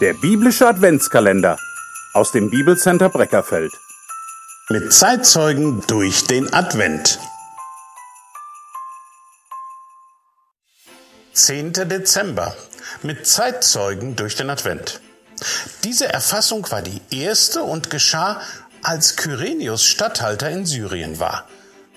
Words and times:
Der 0.00 0.14
biblische 0.14 0.66
Adventskalender 0.66 1.58
aus 2.14 2.32
dem 2.32 2.48
Bibelcenter 2.48 3.10
Breckerfeld. 3.10 3.70
Mit 4.70 4.94
Zeitzeugen 4.94 5.82
durch 5.88 6.24
den 6.24 6.50
Advent. 6.54 7.18
10. 11.34 11.74
Dezember. 11.74 12.56
Mit 13.02 13.26
Zeitzeugen 13.26 14.16
durch 14.16 14.36
den 14.36 14.48
Advent. 14.48 15.02
Diese 15.84 16.08
Erfassung 16.10 16.70
war 16.70 16.80
die 16.80 17.02
erste 17.10 17.62
und 17.62 17.90
geschah, 17.90 18.40
als 18.82 19.16
Kyrenius 19.16 19.84
Statthalter 19.84 20.48
in 20.48 20.64
Syrien 20.64 21.20
war. 21.20 21.46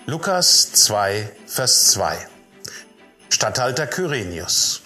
Lukas 0.08 0.74
2, 0.74 1.32
Vers 1.48 1.92
2. 1.92 2.18
Statthalter 3.30 3.88
Kyrenius. 3.88 4.83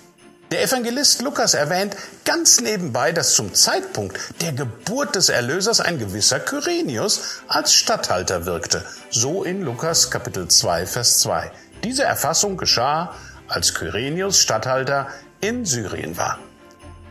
Der 0.50 0.64
Evangelist 0.64 1.22
Lukas 1.24 1.56
erwähnt 1.56 1.98
ganz 2.24 2.62
nebenbei, 2.62 3.12
dass 3.12 3.34
zum 3.34 3.54
Zeitpunkt 3.54 4.18
der 4.40 4.54
Geburt 4.54 5.16
des 5.16 5.28
Erlösers 5.28 5.82
ein 5.82 6.00
gewisser 6.00 6.40
Kyrenius 6.40 7.42
als 7.50 7.74
Statthalter 7.74 8.46
wirkte. 8.46 8.86
So 9.10 9.44
in 9.44 9.62
Lukas 9.62 10.10
Kapitel 10.10 10.48
2, 10.48 10.86
Vers 10.86 11.20
2. 11.20 11.52
Diese 11.84 12.04
Erfassung 12.04 12.56
geschah, 12.56 13.14
als 13.50 13.74
Kyrenius 13.74 14.40
Statthalter 14.40 15.08
in 15.42 15.66
Syrien 15.66 16.16
war. 16.16 16.40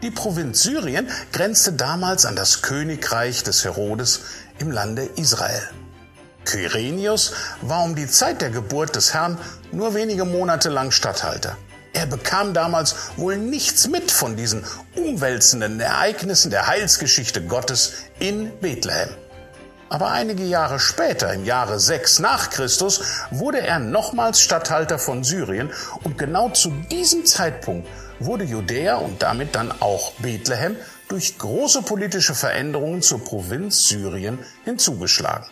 Die 0.00 0.10
Provinz 0.10 0.62
Syrien 0.62 1.06
grenzte 1.30 1.72
damals 1.72 2.24
an 2.24 2.36
das 2.36 2.62
Königreich 2.62 3.42
des 3.42 3.64
Herodes 3.64 4.20
im 4.60 4.70
Lande 4.70 5.10
Israel. 5.16 5.68
Kyrenius 6.46 7.32
war 7.60 7.84
um 7.84 7.96
die 7.96 8.06
Zeit 8.06 8.40
der 8.40 8.50
Geburt 8.50 8.96
des 8.96 9.12
Herrn 9.12 9.36
nur 9.72 9.94
wenige 9.94 10.24
Monate 10.24 10.70
lang 10.70 10.90
Statthalter. 10.90 11.58
Er 11.96 12.04
bekam 12.04 12.52
damals 12.52 12.94
wohl 13.16 13.38
nichts 13.38 13.88
mit 13.88 14.10
von 14.10 14.36
diesen 14.36 14.66
umwälzenden 14.96 15.80
Ereignissen 15.80 16.50
der 16.50 16.66
Heilsgeschichte 16.66 17.40
Gottes 17.40 17.94
in 18.18 18.52
Bethlehem. 18.60 19.08
Aber 19.88 20.10
einige 20.10 20.44
Jahre 20.44 20.78
später, 20.78 21.32
im 21.32 21.46
Jahre 21.46 21.80
6 21.80 22.18
nach 22.18 22.50
Christus, 22.50 23.00
wurde 23.30 23.66
er 23.66 23.78
nochmals 23.78 24.42
Statthalter 24.42 24.98
von 24.98 25.24
Syrien 25.24 25.70
und 26.02 26.18
genau 26.18 26.50
zu 26.50 26.70
diesem 26.90 27.24
Zeitpunkt 27.24 27.88
wurde 28.20 28.44
Judäa 28.44 28.96
und 28.96 29.22
damit 29.22 29.54
dann 29.54 29.72
auch 29.80 30.12
Bethlehem 30.18 30.76
durch 31.08 31.38
große 31.38 31.80
politische 31.80 32.34
Veränderungen 32.34 33.00
zur 33.00 33.24
Provinz 33.24 33.88
Syrien 33.88 34.38
hinzugeschlagen. 34.64 35.46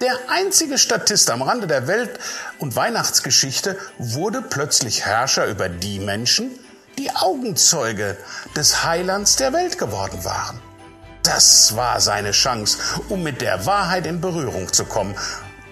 Der 0.00 0.16
einzige 0.28 0.78
Statist 0.78 1.28
am 1.28 1.42
Rande 1.42 1.66
der 1.66 1.88
Welt- 1.88 2.20
und 2.60 2.76
Weihnachtsgeschichte 2.76 3.76
wurde 3.98 4.42
plötzlich 4.42 5.04
Herrscher 5.04 5.46
über 5.46 5.68
die 5.68 5.98
Menschen, 5.98 6.50
die 6.98 7.10
Augenzeuge 7.10 8.16
des 8.54 8.84
Heilands 8.84 9.34
der 9.36 9.52
Welt 9.52 9.76
geworden 9.76 10.24
waren. 10.24 10.60
Das 11.24 11.74
war 11.74 12.00
seine 12.00 12.30
Chance, 12.30 12.78
um 13.08 13.24
mit 13.24 13.40
der 13.40 13.66
Wahrheit 13.66 14.06
in 14.06 14.20
Berührung 14.20 14.72
zu 14.72 14.84
kommen, 14.84 15.16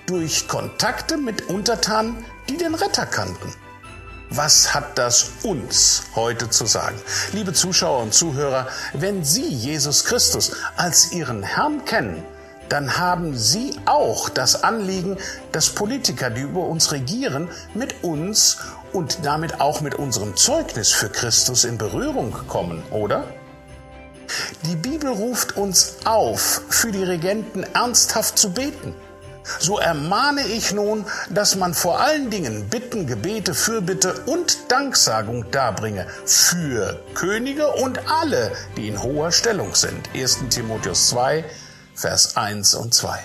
durch 0.06 0.48
Kontakte 0.48 1.16
mit 1.16 1.48
Untertanen, 1.48 2.24
die 2.48 2.56
den 2.56 2.74
Retter 2.74 3.06
kannten. 3.06 3.54
Was 4.30 4.74
hat 4.74 4.98
das 4.98 5.30
uns 5.44 6.02
heute 6.16 6.50
zu 6.50 6.66
sagen? 6.66 7.00
Liebe 7.32 7.52
Zuschauer 7.52 8.02
und 8.02 8.12
Zuhörer, 8.12 8.66
wenn 8.92 9.24
Sie 9.24 9.46
Jesus 9.46 10.04
Christus 10.04 10.50
als 10.76 11.12
Ihren 11.12 11.44
Herrn 11.44 11.84
kennen, 11.84 12.24
dann 12.68 12.98
haben 12.98 13.36
Sie 13.36 13.76
auch 13.86 14.28
das 14.28 14.62
Anliegen, 14.62 15.18
dass 15.52 15.70
Politiker, 15.70 16.30
die 16.30 16.42
über 16.42 16.66
uns 16.66 16.92
regieren, 16.92 17.48
mit 17.74 18.02
uns 18.02 18.58
und 18.92 19.24
damit 19.24 19.60
auch 19.60 19.80
mit 19.80 19.94
unserem 19.94 20.36
Zeugnis 20.36 20.92
für 20.92 21.08
Christus 21.08 21.64
in 21.64 21.78
Berührung 21.78 22.34
kommen, 22.48 22.82
oder? 22.90 23.24
Die 24.64 24.76
Bibel 24.76 25.10
ruft 25.10 25.56
uns 25.56 25.98
auf, 26.04 26.62
für 26.68 26.90
die 26.90 27.04
Regenten 27.04 27.62
ernsthaft 27.74 28.38
zu 28.38 28.50
beten. 28.50 28.94
So 29.60 29.78
ermahne 29.78 30.44
ich 30.44 30.72
nun, 30.72 31.04
dass 31.30 31.54
man 31.54 31.72
vor 31.72 32.00
allen 32.00 32.30
Dingen 32.30 32.68
Bitten, 32.68 33.06
Gebete, 33.06 33.54
Fürbitte 33.54 34.14
und 34.26 34.72
Danksagung 34.72 35.50
darbringe 35.52 36.06
für 36.24 37.00
Könige 37.14 37.68
und 37.68 38.00
alle, 38.10 38.50
die 38.76 38.88
in 38.88 39.00
hoher 39.00 39.30
Stellung 39.30 39.76
sind. 39.76 40.08
1. 40.14 40.48
Timotheus 40.50 41.10
2, 41.10 41.44
Vers 41.96 42.36
1 42.36 42.74
und 42.74 42.92
2. 42.92 43.18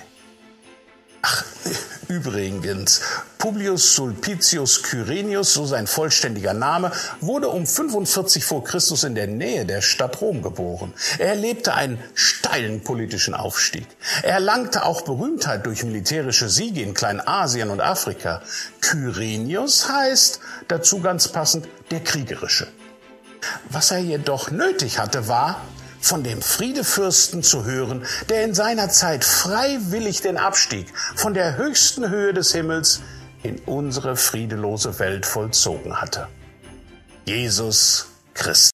Ach, 1.23 1.43
übrigens, 2.07 3.01
Publius 3.37 3.95
Sulpicius 3.95 4.81
Kyrenius, 4.83 5.53
so 5.53 5.65
sein 5.65 5.87
vollständiger 5.87 6.53
Name, 6.53 6.91
wurde 7.19 7.49
um 7.49 7.67
45 7.67 8.45
vor 8.45 8.63
Christus 8.63 9.03
in 9.03 9.13
der 9.13 9.27
Nähe 9.27 9.65
der 9.65 9.81
Stadt 9.81 10.21
Rom 10.21 10.41
geboren. 10.41 10.93
Er 11.19 11.27
erlebte 11.27 11.73
einen 11.73 12.01
steilen 12.13 12.81
politischen 12.81 13.33
Aufstieg. 13.33 13.87
Er 14.23 14.35
erlangte 14.35 14.85
auch 14.85 15.01
Berühmtheit 15.01 15.65
durch 15.65 15.83
militärische 15.83 16.49
Siege 16.49 16.81
in 16.81 16.93
Kleinasien 16.93 17.71
und 17.71 17.81
Afrika. 17.81 18.41
Kyrenius 18.79 19.89
heißt, 19.89 20.39
dazu 20.69 21.01
ganz 21.01 21.27
passend, 21.27 21.67
der 21.91 21.99
Kriegerische. 21.99 22.67
Was 23.69 23.91
er 23.91 23.99
jedoch 23.99 24.49
nötig 24.49 24.97
hatte, 24.97 25.27
war 25.27 25.61
von 26.01 26.23
dem 26.23 26.41
Friedefürsten 26.41 27.43
zu 27.43 27.63
hören, 27.63 28.05
der 28.29 28.43
in 28.43 28.53
seiner 28.53 28.89
Zeit 28.89 29.23
freiwillig 29.23 30.21
den 30.21 30.37
Abstieg 30.37 30.87
von 31.15 31.33
der 31.33 31.57
höchsten 31.57 32.09
Höhe 32.09 32.33
des 32.33 32.51
Himmels 32.51 33.01
in 33.43 33.59
unsere 33.65 34.15
friedelose 34.15 34.99
Welt 34.99 35.25
vollzogen 35.25 36.01
hatte. 36.01 36.27
Jesus 37.25 38.07
Christus. 38.33 38.69